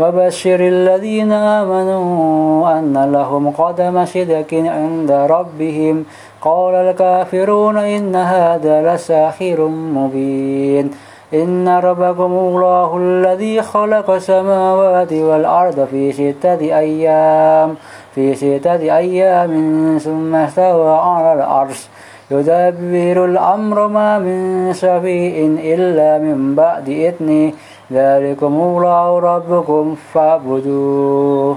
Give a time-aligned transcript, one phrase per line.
[0.00, 6.04] وبشر الذين آمنوا أن لهم قدم صدق عند ربهم.
[6.42, 10.90] قال الكافرون إن هذا لساحر مبين.
[11.34, 17.74] إن ربكم الله الذي خلق السماوات والأرض في ستة أيام
[18.14, 19.52] في ستة أيام
[19.98, 21.88] ثم استوى على العرش.
[22.30, 27.52] يدبر الأمر ما من شفيء إلا من بعد إذنه.
[27.92, 31.56] ذلكم الله ربكم فاعبدوه.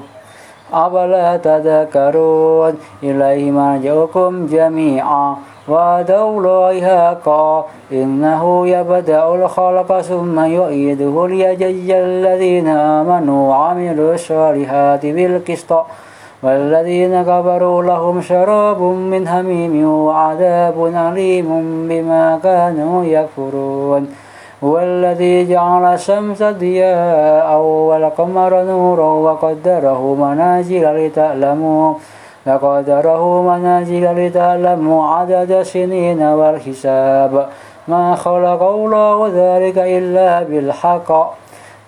[0.73, 2.73] أفلا تذكرون؟
[3.03, 5.35] إليه مرجعكم جميعا.
[5.69, 7.65] وعدوا الله حقا.
[7.91, 15.73] إنه يبدأ الخلق ثم يعيده ليجزي الذين آمنوا وعملوا الصالحات بالقسط.
[16.43, 21.49] والذين كفروا لهم شراب من هميم وعذاب أليم
[21.89, 24.07] بما كانوا يكفرون.
[24.63, 31.93] هو الذي جعل الشمس ضياء والقمر نورا وقدره منازل لتعلموا
[32.47, 37.47] لقدره منازل لتعلموا عدد السنين والحساب.
[37.87, 41.33] ما خلق الله ذلك إلا بالحق.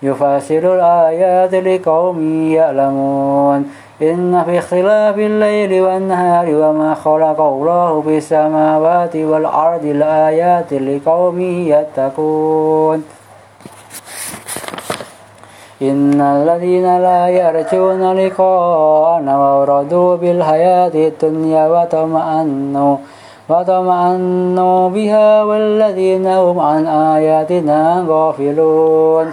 [0.02, 2.18] يفسر الآيات لقوم
[2.52, 3.85] يعلمون.
[4.02, 13.04] إن في اختلاف الليل والنهار وما خلق الله في السماوات والأرض الآيات لقوم يتقون.
[15.82, 22.96] إن الذين لا يرجون لقاءنا وردوا بالحياة الدنيا وطمأنوا
[23.48, 29.32] وطمأنوا بها والذين هم عن آياتنا غافلون.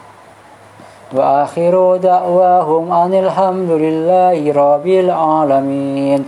[1.13, 6.25] وآخر دعواهم أن الحمد لله رب العالمين.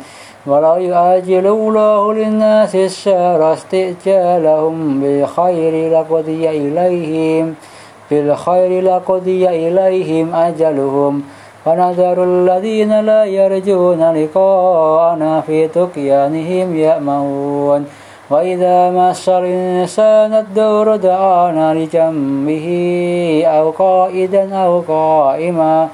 [0.47, 7.55] ولا يؤجل الله للناس الشر استئجالهم بالخير لقضي إليهم
[8.11, 11.23] بالخير لقضي إليهم أجلهم.
[11.65, 17.85] ونذر الذين لا يرجون لقاءنا في طغيانهم يأمهون
[18.33, 22.67] وإذا مس الإنسان الدور دعانا لجنبه
[23.45, 25.87] أو قائدا أو قائما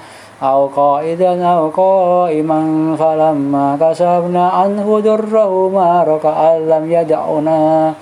[0.44, 2.60] أو قائدا أو قائما
[3.00, 7.94] فلما كشفنا عنه دره ما كأن لم يدعنا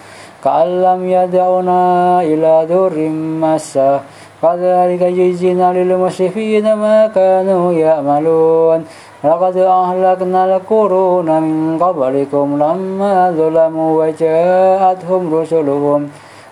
[0.44, 1.82] كأن لم يدعنا
[2.22, 2.96] إلى در
[3.42, 4.00] مسه
[4.42, 8.86] كذلك جزينا للمسرفين ما كانوا يعملون
[9.24, 16.10] لقد أهلكنا القرون من قبلكم لما ظلموا وجاءتهم رسلهم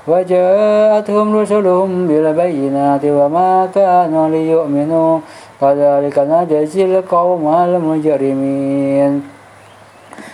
[0.08, 5.20] وجاءتهم رسلهم بالبينات وما كانوا ليؤمنوا.
[5.62, 9.34] كذلك نجزي القوم المجرمين.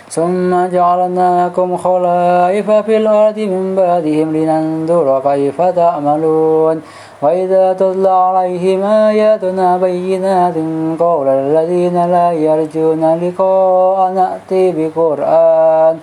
[0.08, 6.82] ثم جعلناكم خلائف في الأرض من بعدهم لننظر كيف تعملون
[7.22, 10.54] وإذا تتلى عليهم آياتنا بينات
[10.98, 15.98] قول الذين لا يرجون لقاء نأتي بقرآن.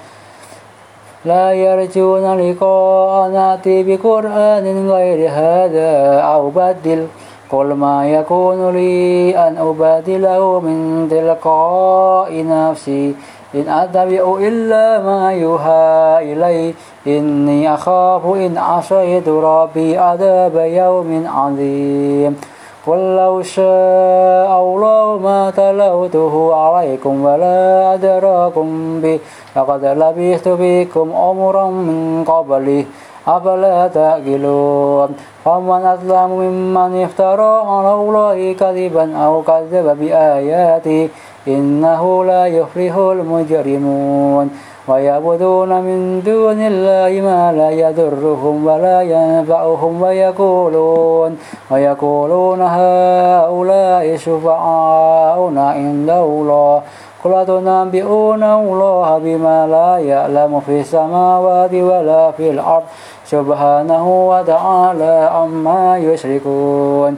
[1.26, 7.08] لا يرجون لقاء نأتي بقرآن غير هذا أو بدل.
[7.52, 13.16] قل ما يكون لي أن أبادله من تلقاء نفسي.
[13.56, 16.74] إن أتبع إلا ما يوحى إلي
[17.08, 22.42] إني أخاف إن عصيت ربي عذاب يوم عظيم.
[22.88, 29.20] قل لو شاء الله ما تلوته عليكم ولا أدراكم به
[29.56, 32.86] لقد لبثت بكم عمرا من قبله
[33.28, 35.10] أفلا تأكلون
[35.46, 41.10] فمن أظلم ممن افترى على الله كذبا أو كذب بآياته
[41.48, 44.50] إنه لا يفلح المجرمون
[44.88, 51.38] ويعبدون من دون الله ما لا يضرهم ولا ينفعهم ويقولون
[51.72, 56.82] ويقولون هؤلاء شفعاؤنا عند الله
[57.24, 62.84] قل تنبئون الله بما لا يعلم في السماوات ولا في الأرض
[63.26, 67.18] سبحانه وتعالى عما يشركون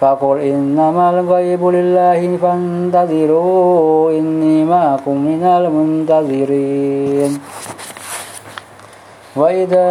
[0.00, 7.40] فقل إنما الغيب لله فانتظروا إني معكم من المنتظرين.
[9.36, 9.88] وإذا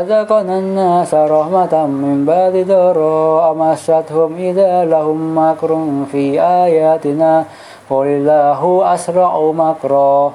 [0.00, 5.70] أذقنا الناس رحمة من بعد ضراء مستهم إذا لهم مكر
[6.12, 7.44] في آياتنا.
[7.90, 10.32] قل الله أسرع مكرا.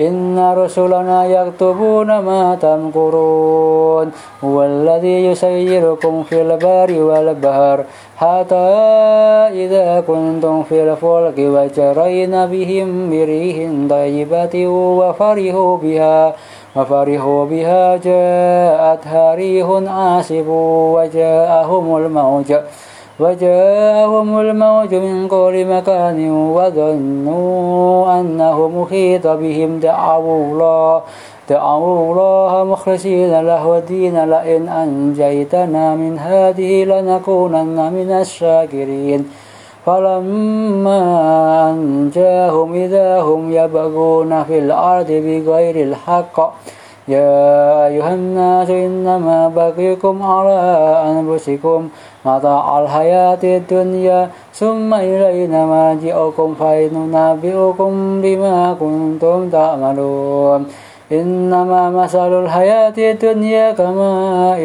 [0.00, 4.12] إن رسلنا يكتبون ما تمكرون
[4.44, 7.84] هو الذي يسيركم في البر والبحر
[8.16, 8.54] حتى
[9.64, 13.56] إذا كنتم في الفلك وجرين بهم بريح
[13.90, 16.34] طيبة وفرحوا بها
[16.76, 20.48] وفرحوا بها جاءتها ريح عاصف
[20.94, 22.52] وجاءهم الموج
[23.20, 29.80] وجاءهم الموج من كل مكان وظنوا أنه محيط بهم.
[29.80, 31.02] دعوا الله
[31.50, 34.24] دعوا الله مخلصين له الدين.
[34.24, 39.20] لئن أنجيتنا من هذه لنكونن من الشاكرين.
[39.86, 41.00] فلما
[41.70, 46.36] أنجاهم إذا هم يبغون في الأرض بغير الحق.
[47.08, 50.60] يا أيها الناس إنما بغيكم على
[51.06, 51.88] أنفسكم.
[52.26, 57.92] متاع الحياة الدنيا ثم إلينا مرجعكم فننبئكم
[58.22, 60.66] بما كنتم تعملون
[61.12, 64.12] إنما مثل الحياة الدنيا كما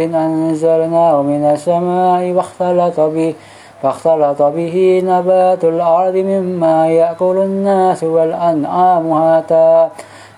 [0.04, 3.34] إن أنزلناه من السماء واختلط به
[3.81, 9.88] فاختلط به نبات الأرض مما يأكل الناس والأنعام حتى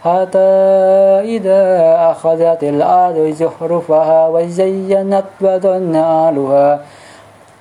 [0.04, 0.54] حتى
[1.36, 1.62] إذا
[2.12, 6.80] أخذت الأرض زخرفها وزينت وظن أهلها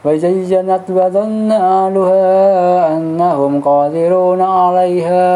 [0.04, 5.26] وزينت وظن أهلها أنهم قادرون عليها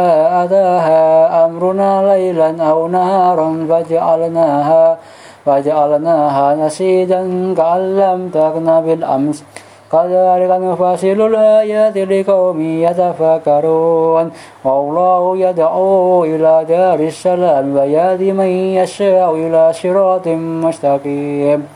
[0.45, 1.05] أتاها
[1.47, 4.99] أمرنا ليلا أو نهارا فجعلناها
[5.47, 9.45] فجعلناها نسيدا كأن لم تكن بالأمس.
[9.93, 14.31] كذلك نفصل الآيات لقوم يتفكرون.
[14.65, 18.51] والله يدعو إلى دار السلام ويهدي من
[18.83, 20.29] يشاء إلى صراط
[20.67, 21.76] مستقيم.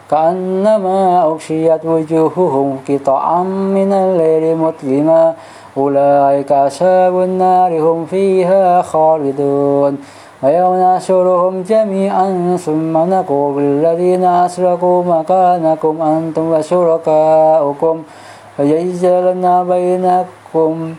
[0.11, 3.43] كأنما أغشيت وجوههم قطعا
[3.77, 5.33] من الليل مظلما.
[5.77, 9.97] أولئك أصحاب النار هم فيها خالدون.
[10.43, 12.57] ويوم نحشرهم جميعا.
[12.65, 18.03] ثم نقول للذين أشركوا مكانكم أنتم وشركاؤكم.
[18.57, 20.93] فيجعلنا بينكم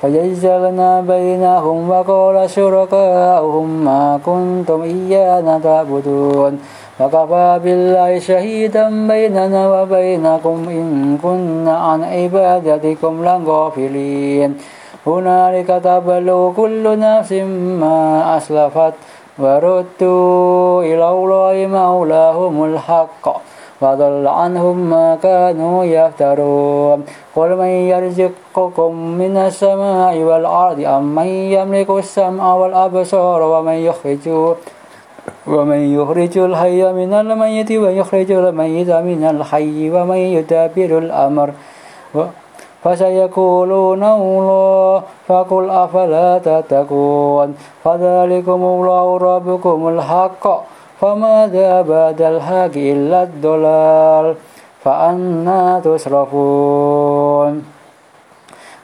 [0.00, 6.58] فيجعلنا بينهم وقال شركاؤهم ما كنتم إيانا تعبدون.
[7.00, 14.50] وكفى بالله شهيدا بيننا وبينكم إن كنا عن عبادتكم لغافلين.
[15.06, 17.32] هنالك تبلو كل نفس
[17.82, 17.98] ما
[18.36, 18.94] أسلفت
[19.38, 23.24] وردوا إلى الله مولاهم الحق
[23.82, 26.98] وضل عنهم ما كانوا يفترون.
[27.36, 34.54] قل من يرزقكم من السماء والأرض أم من يملك السمع والأبصار ومن يخرج
[35.46, 41.48] ومن يخرج الحي من الميت ويخرج الميت من الحي ومن يدبر الأمر.
[42.84, 50.44] فسيقولون الله فقل أفلا تتقون؟ فذلكم الله ربكم الحق.
[51.00, 54.34] فماذا بعد الحق إلا الضلال.
[54.84, 57.03] فأنا تصرفون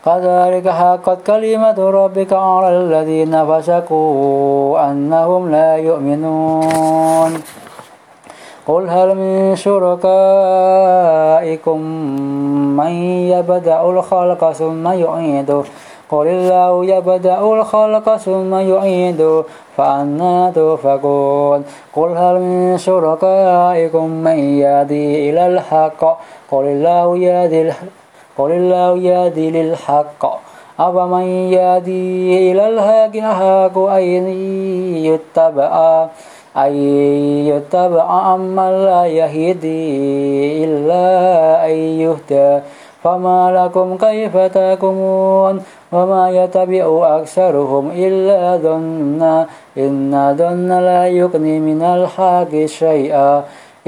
[0.04, 7.42] كذلك حقت كلمة ربك على الذين فسقوا أنهم لا يؤمنون.
[8.66, 10.00] قل هل من شركائكم
[12.76, 12.92] من
[13.35, 15.62] يبدأ الخلق ثم يعيده
[16.11, 19.45] قل الله يبدأ الخلق ثم يعيده
[19.76, 21.64] فأنا تؤفكون
[21.97, 26.04] قل هل من شركائكم من يهدي إلى الحق؟
[26.50, 27.73] قل الله يهدي
[28.38, 30.40] قل الله يهدي للحق.
[30.80, 34.04] أفمن يهدي إلى الحق أحق أن
[35.04, 35.72] يتبع
[36.56, 36.72] أن
[37.46, 41.06] يتبع أمن لا يهدي إلا
[41.66, 42.60] أن يهدى
[43.02, 46.84] فما لكم كيف تكمون وما يتبع
[47.18, 49.46] أكثرهم إلا ظنا
[49.78, 53.44] إن ظن لا يغني من الحق شيئا.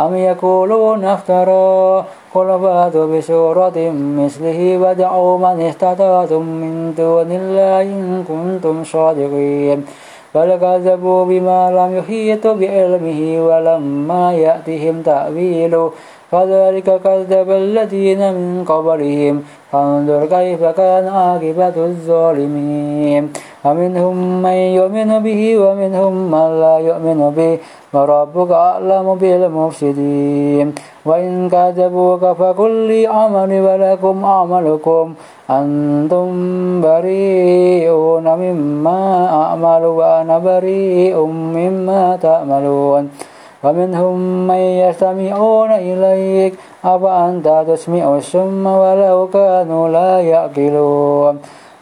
[0.00, 8.84] أم يقولون افترى؟ قل فاتوا بسورة مثله ودعوا من استطعتم من دون الله إن كنتم
[8.84, 9.84] صادقين.
[10.34, 15.90] بل كذبوا بما لم يحيطوا بعلمه ولما يأتهم تأويله.
[16.32, 19.42] كذلك كذب الذين من قبلهم.
[19.72, 23.32] فانظر كيف كان عاقبة الظالمين.
[23.64, 27.58] ومنهم من يؤمن به ومنهم من لا يؤمن به
[27.94, 30.66] وربك أعلم بالمفسدين.
[31.08, 35.14] وإن كذبوك فقل لي عملي ولكم أعملكم
[35.50, 36.26] أنتم
[36.80, 39.02] بريئون مما
[39.42, 41.16] أعمل وأنا بريء
[41.56, 43.10] مما تعملون.
[43.64, 44.16] ومنهم
[44.48, 46.54] من يستمعون إليك.
[46.84, 51.34] أفأنت تسمع السم ولو كانوا لا يأكلون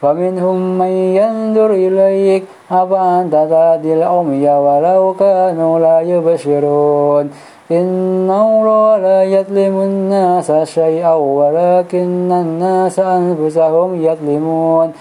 [0.03, 7.31] ومنهم من ينظر إليك أفأنت تهدي العمي ولو كانوا لا يبصرون؟
[7.71, 14.91] إن الله لا يظلم الناس شيئا ولكن الناس أنفسهم يظلمون.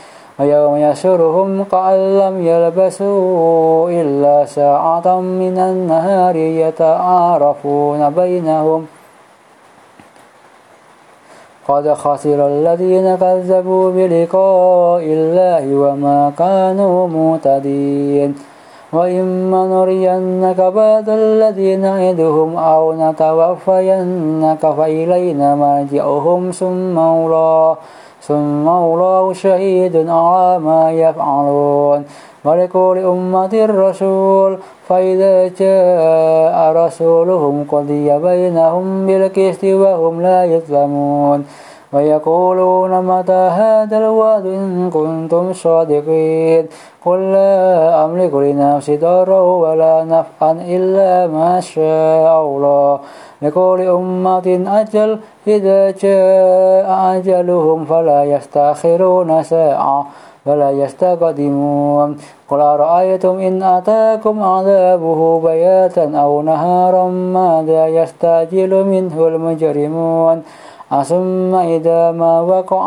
[0.40, 8.86] ويوم يسرهم كأن لم يلبسوا إلا ساعة من النهار يتعارفون بينهم.
[11.72, 18.34] قد خسر الذين كذبوا بلقاء الله وما كانوا مهتدين
[18.92, 26.50] وإما نرينك بعد الذين نعدهم أو نتوفينك فإلينا مرجعهم.
[26.50, 27.76] ثم الله
[28.22, 32.04] ثم الله شهيد على ما يفعلون.
[32.44, 33.54] ولكل أمة
[33.86, 34.58] رسول
[34.88, 41.44] فإذا جاء رسولهم قضي بينهم بالقسط وهم لا يظلمون.
[41.92, 46.66] ويقولون متى هذا الوعد إن كنتم صادقين
[47.04, 53.00] قل لا أملك لنفسي ضرا ولا نفعا إلا ما شاء الله
[53.42, 60.06] لكل أمة أجل إذا جاء أجلهم فلا يستأخرون ساعة
[60.46, 62.16] ولا يستقدمون
[62.48, 70.42] قل أرأيتم إن أتاكم عذابه بياتا أو نهارا ماذا يستعجل منه المجرمون
[71.00, 72.84] ثم إذا ما وقع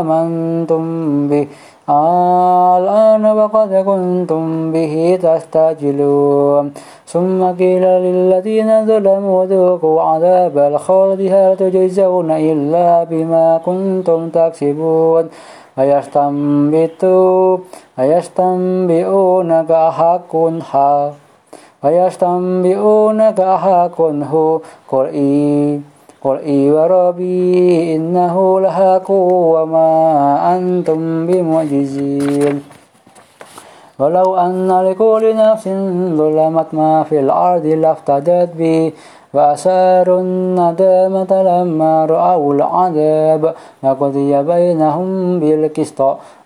[0.00, 0.82] آمنتم
[1.28, 1.46] به
[1.88, 6.72] الآن وقد كنتم به تستعجلون
[7.06, 15.28] ثم قيل للذين ظلموا ذوقوا عذاب الخلد هل تجزون إلا بما كنتم تكسبون
[17.98, 21.12] ويستنبئونك أحق حق
[21.84, 25.80] ويستنبئونك أحق هو قل إيه
[26.24, 29.90] قل إي وربي إنه لحق وما
[30.56, 32.62] أنتم بمعجزين.
[33.98, 35.68] ولو أن لكل نفس
[36.18, 38.92] ظلمت ما في الأرض لافتدت به
[39.34, 46.00] وأساروا الندامة لما رأوا العذاب وقضي بينهم بالقسط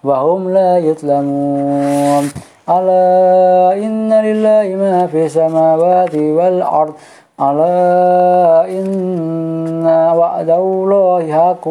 [0.05, 2.25] وهم لا يظلمون.
[2.69, 6.95] ألا إن لله ما في السماوات والأرض.
[7.41, 8.87] ألا إن
[10.19, 11.69] وعد الله حق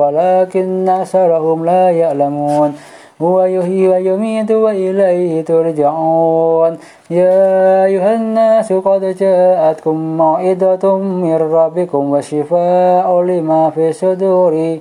[0.00, 2.74] ولكن أكثرهم لا يعلمون.
[3.22, 6.72] هو يحيي ويميت وإليه ترجعون.
[7.10, 14.78] يا أيها الناس قد جاءتكم موعظة من ربكم وشفاء لما في الصدور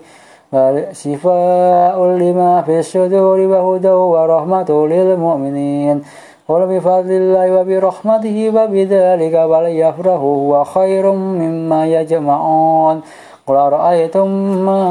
[0.92, 6.04] شفاء لما في الصدور وهدى ورحمة للمؤمنين.
[6.50, 13.02] قل بفضل الله وبرحمته وبذلك فليفرحوا هو خير مما يجمعون.
[13.48, 14.28] قل أرأيتم
[14.66, 14.84] ما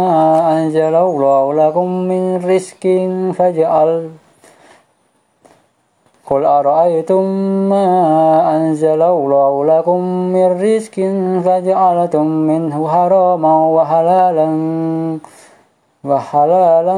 [0.53, 2.85] أنزل الله لكم من رزق
[3.39, 4.11] فجعل
[6.27, 7.23] قل أرأيتم
[7.73, 7.87] ما
[8.57, 10.01] أنزل الله لكم
[10.33, 10.97] من رزق
[11.45, 14.49] فجعلتم منه حراما وحلالا.
[16.05, 16.97] وحلالا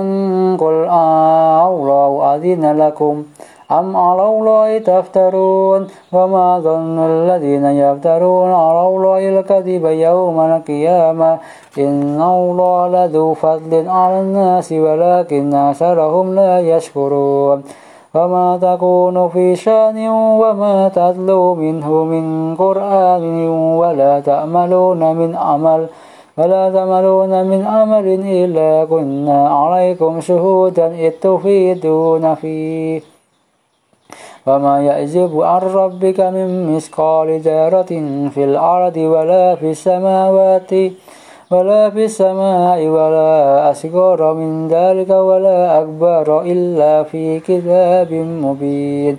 [0.60, 3.24] قل آه الله أذن لكم.
[3.70, 11.38] أم على الله تفترون وما ظن الذين يفترون على الله الكذب يوم القيامة
[11.78, 17.62] إن الله لذو فضل على الناس ولكن أكثرهم لا يشكرون
[18.14, 25.86] وما تكون في شأن وما تتلو منه من قرآن ولا تأملون من عمل
[26.38, 33.13] ولا تعملون من عمل إلا كنا عليكم شهودا إذ تفيدون فيه
[34.46, 37.92] وما يعزب عن ربك من مثقال ذرة
[38.34, 40.72] في الأرض ولا في السماوات
[41.50, 49.16] ولا في السماء ولا أصغر من ذلك ولا أكبر إلا في كتاب مبين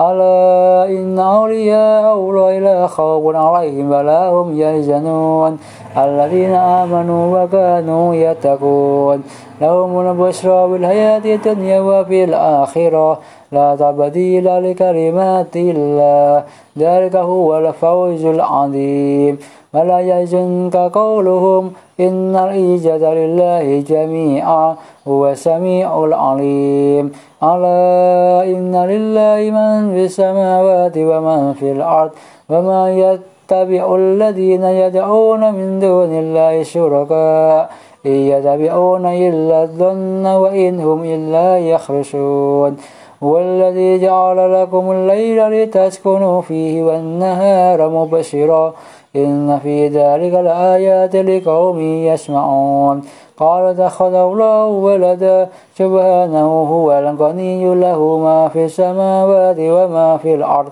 [0.00, 5.58] ألا إن أولياء الله خوف عليهم ولا هم يحزنون.
[5.96, 9.22] الذين آمنوا وكانوا يتقون.
[9.60, 13.18] لهم البشرى بالحياة الدنيا وفي الآخرة.
[13.52, 16.44] لا تبديل لكلمات الله.
[16.78, 19.38] ذلك هو الفوز العظيم.
[19.76, 24.76] ولا يحزنك قولهم إن الإجازة لله جميعا
[25.08, 27.12] هو السميع العليم.
[27.42, 32.10] ألا إن لله من في السماوات ومن في الأرض
[32.50, 37.70] وما يتبع الذين يدعون من دون الله شركاء
[38.06, 42.76] إن يتبعون إلا الظن وإن هم إلا يخرسون
[43.22, 48.74] هو الذي جعل لكم الليل لتسكنوا فيه والنهار مبشرا.
[49.16, 53.02] إن في ذلك لآيات لقوم يسمعون.
[53.36, 60.70] قال اتخذ الله ولدا سبحانه هو الغني له ما في السماوات وما في الأرض.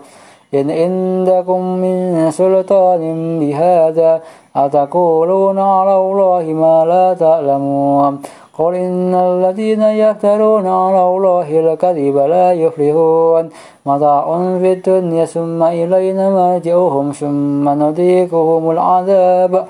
[0.54, 3.02] إن عندكم من سلطان
[3.40, 4.20] بهذا
[4.56, 8.22] أتقولون على الله ما لا تعلمون.
[8.58, 13.48] قل إن الذين يفترون على الله الكذب لا يفلحون
[13.86, 14.24] متاع
[14.60, 19.66] في الدنيا ثم إلينا مرجعهم ثم نذيقهم العذاب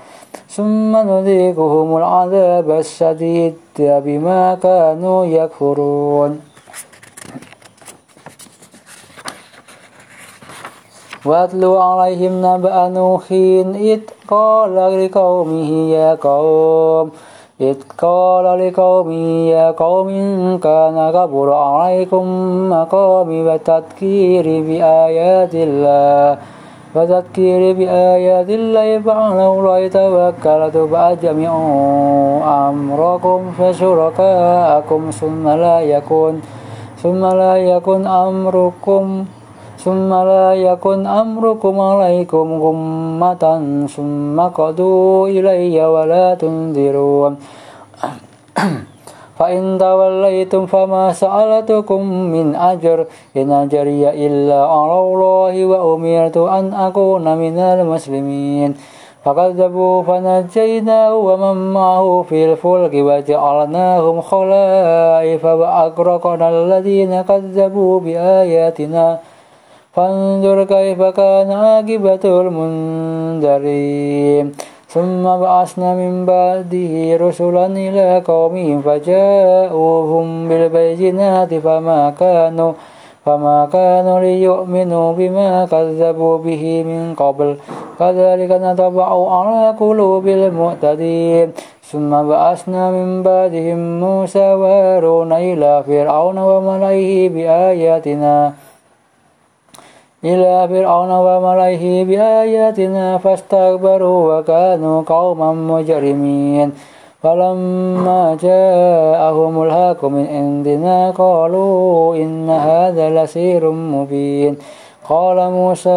[0.48, 6.40] ثم نذيقهم العذاب الشديد بما كانوا يكفرون.
[11.24, 13.32] واتلو عليهم نبأ نوح
[13.92, 17.10] إذ قال لقومه يا قوم
[17.60, 20.08] إذ قال لقومه يا قوم
[20.58, 22.24] كان كبر عليكم
[22.70, 26.38] مقامي وتذكير بآيات الله
[26.94, 36.34] وتذكير بآيات الله فعلى الله توكلت فأجمعوا أمركم فشركاءكم ثم لا يكن
[37.02, 39.24] ثم لا يكن أمركم
[39.84, 43.44] ثم لا يكن أمركم عليكم غمة
[43.96, 47.32] ثم قضوا إلي ولا تنذرون
[49.38, 52.00] فإن توليتم فما سألتكم
[52.34, 58.74] من أجر إن أجري إلا على الله وأمرت أن أكون من المسلمين
[59.24, 69.18] فكذبوا فنجيناه ومن معه في الفلك وجعلناهم خلائف وأغرقنا الذين كذبوا بآياتنا
[69.94, 73.94] فانظر كيف كان عاقبة المنذرين.
[74.94, 82.72] ثم بعثنا من بعده رسلا إلى قومهم فجاءوهم بالبينات فما كانوا
[83.26, 87.56] فما كانوا ليؤمنوا بما كذبوا به من قبل.
[87.98, 91.52] كذلك نطبع على قلوب المعتدين
[91.90, 98.63] ثم بعثنا من بعدهم موسى وهارون إلى فرعون وملئه بآياتنا.
[100.24, 106.72] إلى فرعون وملئه بآياتنا فاستكبروا وكانوا قوما مجرمين
[107.22, 114.56] فلما جاءهم الحق من عندنا قالوا إن هذا لسير مبين
[115.08, 115.90] قال موسى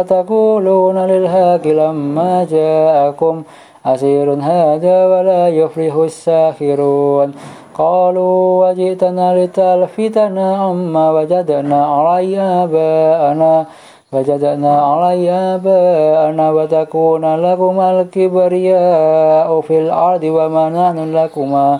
[0.00, 3.42] أتقولون للحق لما جاءكم
[3.86, 7.32] أسير هذا ولا يفلح الساخرون
[7.79, 13.65] قالوا وجئتنا لتلفتنا عما وجدنا علي آباءنا
[14.13, 21.79] وجدنا علي آباءنا وتكون لكما الكبرياء في الأرض وما نحن لكما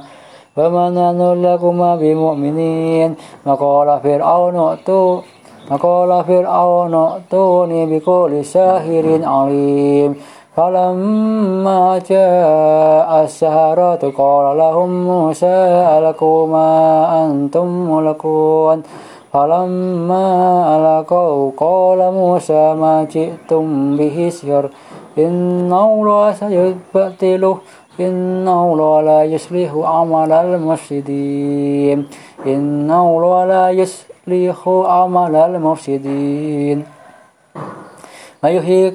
[0.58, 3.16] وما نحن لكما بمؤمنين
[3.46, 5.22] وقال فرعون ائتوا
[5.72, 10.16] وقال فرعون ائتوني بكل ساحر عليم
[10.57, 15.57] فلما جاء السهرة قال لهم موسى
[15.99, 16.73] ألقوا ما
[17.25, 18.83] أنتم ملقون.
[19.33, 20.27] فلما
[20.77, 24.69] ألقوا قال موسى ما جئتم به سحر.
[25.19, 27.57] إن الله سيبطله
[28.01, 31.99] إن الله لا يصلح عمل المفسدين.
[32.47, 36.85] إن الله لا يصلح عمل المفسدين.
[38.45, 38.95] ويحيق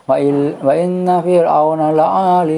[0.67, 2.51] وإن فرعون لعال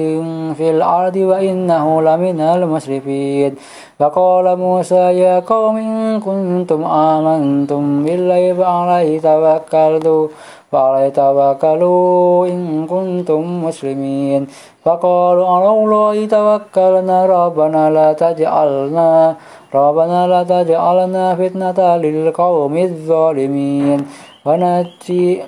[0.58, 3.54] في الأرض وإنه لمن المسرفين.
[3.98, 10.28] فقال موسى يا قوم إن كنتم آمنتم بالله فعليه توكلوا
[10.72, 14.46] فعليه توكلوا إن كنتم مسلمين.
[14.84, 19.34] فقالوا على الله توكلنا ربنا لا تجعلنا
[19.74, 23.98] ربنا لا تجعلنا فتنة للقوم الظالمين.
[24.46, 25.42] ونجي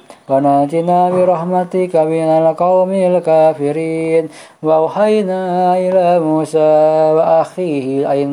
[1.14, 4.28] برحمتك من القوم الكافرين.
[4.62, 5.42] وأوحينا
[5.78, 6.72] إلى موسى
[7.16, 8.28] وأخيه أن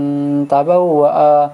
[0.49, 1.49] تبوأ.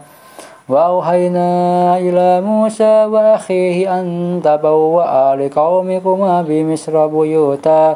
[0.70, 1.50] وأوحينا
[1.98, 4.06] إلى موسى وأخيه أن
[4.44, 7.96] تبوأ لقومكما بمصر بيوتا.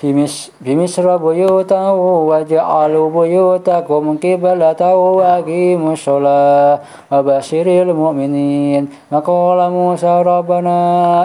[0.00, 1.90] في مصر بيوتا
[2.28, 6.78] واجعلوا بيوتكم قبلة وأقيموا الصلاة
[7.12, 10.78] وبشر المؤمنين وقال موسى ربنا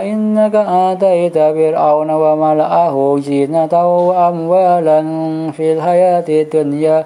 [0.03, 3.73] إنك آتيت فرعون وملأه زينة
[4.07, 4.99] وأموالا
[5.51, 7.05] في الحياة الدنيا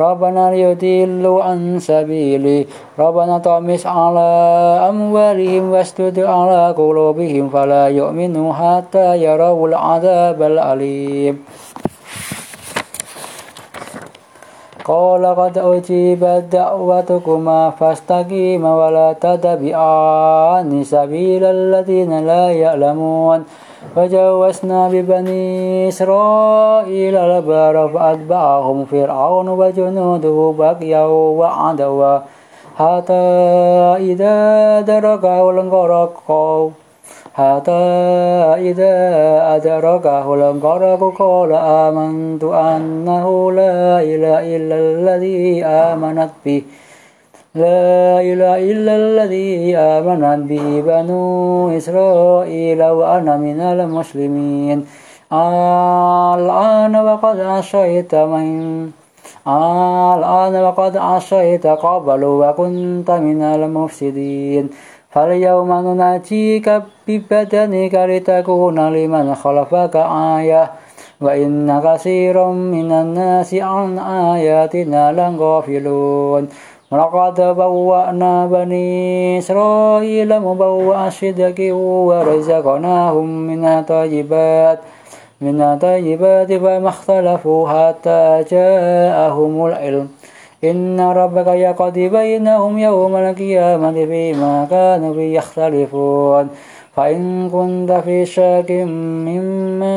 [0.00, 2.66] ربنا ليضلوا عن سبيلي.
[2.98, 4.30] ربنا طمس على
[4.90, 11.34] أموالهم واسدد على قلوبهم فلا يؤمنوا حتى يروا العذاب الأليم.
[14.84, 23.44] قال قد أجيبت دعوتكما فاستقيما ولا تتبعان سبيل الذين لا يعلمون.
[23.96, 31.04] وجوزنا ببني إسرائيل البر فأتبعهم فرعون وجنوده بقيا
[31.40, 32.18] وعدوا.
[32.78, 33.26] حتى
[34.10, 34.36] إذا
[34.80, 36.28] دركه الغرق
[37.34, 37.86] حتى
[38.70, 38.96] إذا
[39.56, 46.62] أدركه الغرق قال آمنت أنه لا إله إلا الذي آمنت به.
[47.54, 54.78] لا إله إلا الذي آمنت به بنو إسرائيل وأنا من المسلمين.
[55.32, 58.50] الآن وقد عصيت من
[59.46, 64.70] الآن وقد عصيت قبل وكنت من المفسدين.
[65.10, 69.96] فاليوم ننجيك ببدنك لتكون لمن خلفك
[70.36, 70.70] آية.
[71.20, 73.98] وإن كثيرا من الناس عن
[74.34, 76.48] آياتنا لغافلون.
[76.90, 84.78] ولقد بوأنا بني إسرائيل مبوأ صدق ورزقناهم من الطيبات
[85.40, 90.08] من الطيبات فما اختلفوا حتى جاءهم العلم.
[90.64, 96.48] إن ربك يقضي بينهم يوم القيامة فيما كانوا فيه يختلفون.
[96.96, 98.70] فإن كنت في شك
[99.28, 99.96] مما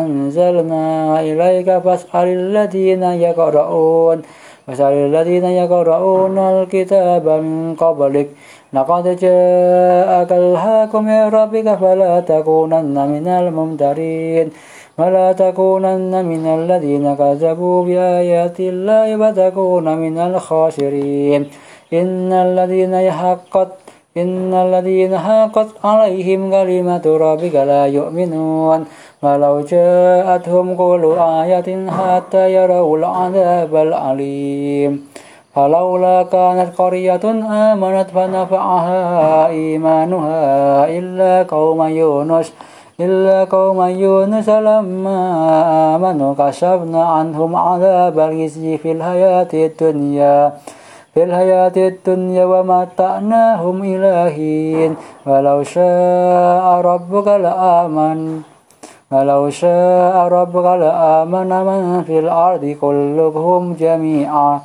[0.00, 4.22] أنزلنا إليك فاسأل الذين يقرؤون.
[4.68, 8.28] مثل الذين يقرؤون الكتاب من قبلك
[8.72, 14.50] لقد جاءك الحق من ربك فلا تكونن من الممترين
[14.98, 21.46] ولا تكونن من الذين كذبوا بآيات الله وتكون من الخاسرين
[21.92, 23.68] إن الذين يحقت
[24.16, 28.86] إن الذين حقت عليهم كلمة ربك لا يؤمنون
[29.24, 34.92] ولو جاءتهم كل آية حتى يروا العذاب العليم
[35.54, 37.24] فلولا كانت قرية
[37.72, 40.44] آمنت فنفعها إيمانها
[40.98, 42.52] إلا قوم يونس
[43.00, 45.18] إلا قوم يونس لما
[45.96, 50.52] آمنوا كشفنا عنهم عذاب الخزي في الحياة الدنيا
[51.14, 58.53] في الحياة الدنيا ومتعناهم إلى حين ولو شاء ربك لآمن
[59.14, 64.60] ولو شاء ربك لآمن من في الأرض كلهم جميعا.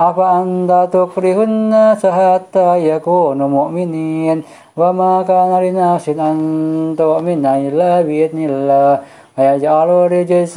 [0.00, 4.42] أفأنت تكره الناس حتى يكونوا مؤمنين؟
[4.76, 6.36] وما كان لنفس أن
[6.98, 8.98] تؤمن إلا بإذن الله.
[9.38, 10.56] ويجعل الرجس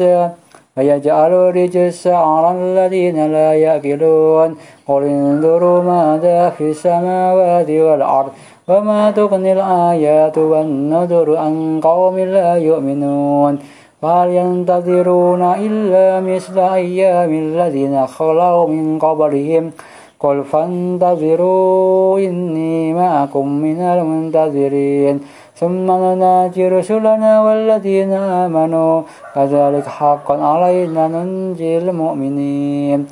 [0.77, 4.49] ويجعل الرجس على الذين لا يأكلون.
[4.87, 8.31] قل انظروا ماذا في السماوات والأرض.
[8.67, 13.59] وما تغني الآيات والنذر عن قوم لا يؤمنون
[14.01, 19.71] فهل ينتظرون إلا مثل أيام الذين خلوا من قبلهم
[20.19, 25.19] قل فانتظروا إني معكم من المنتظرين
[25.55, 29.01] ثم نناجي رسلنا والذين آمنوا
[29.35, 33.07] كذلك حقا علينا ننجي المؤمنين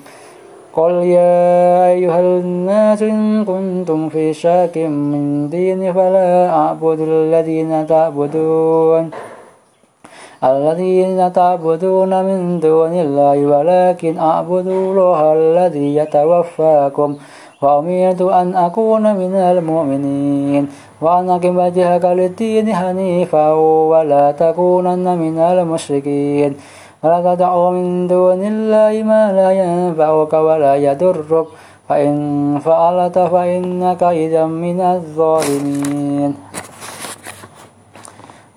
[0.74, 9.12] قل يا أيها الناس إن كنتم في شك من دين فلا أعبد الذين تعبدون
[10.44, 17.16] الذين تعبدون من دون الله ولكن أعبد الله الذي يتوفاكم.
[17.62, 20.68] وأمرت أن أكون من المؤمنين.
[21.02, 23.54] وأن أقم وجهك للدين حنيفا
[23.94, 26.56] ولا تكونن من المشركين.
[27.04, 31.46] ولا تدع من دون الله ما لا ينفعك ولا يضرك.
[31.90, 32.16] فإن
[32.66, 36.32] فعلت فإنك إذا من الظالمين.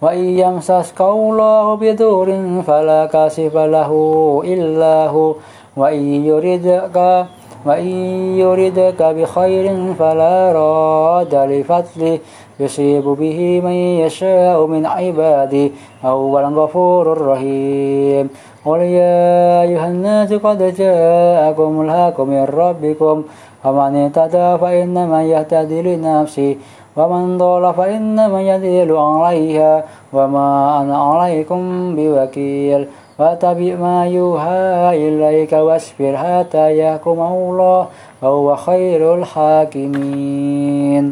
[0.02, 2.28] وإن يمسسك الله بدور
[2.66, 3.90] فلا كاشف له
[4.44, 5.34] إلا هو.
[5.76, 7.26] وإن يردك
[7.64, 7.88] وإن
[8.38, 12.18] يردك بخير فلا راد لفضله.
[12.60, 15.70] يصيب به من يشاء من عباده
[16.04, 18.30] هو الغفور الرحيم
[18.64, 23.22] قل يا أيها الناس قد جاءكم الحق من ربكم
[23.64, 26.56] فمن اهتدى فإنما يهتدي لنفسه
[26.96, 31.60] ومن ضل فإنما يدل عليها وما أنا عليكم
[31.96, 32.86] بوكيل
[33.18, 37.86] واتبع ما يوحى إليك واصبر حتى يحكم الله
[38.22, 41.02] وهو خير الحاكمين